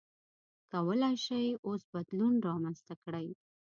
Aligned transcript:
کولای 0.71 1.15
شئ 1.25 1.47
اوس 1.67 1.81
بدلون 1.93 2.33
رامنځته 2.47 2.93
کړئ. 3.03 3.27